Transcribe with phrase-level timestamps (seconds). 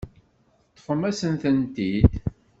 [0.67, 2.03] Teṭṭfem-asen-tent-id.